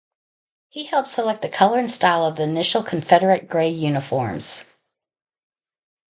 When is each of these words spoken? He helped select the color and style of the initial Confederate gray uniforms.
He 0.69 0.85
helped 0.85 1.09
select 1.09 1.43
the 1.43 1.47
color 1.47 1.77
and 1.77 1.91
style 1.91 2.25
of 2.25 2.35
the 2.35 2.41
initial 2.41 2.81
Confederate 2.81 3.47
gray 3.47 3.69
uniforms. 3.69 4.65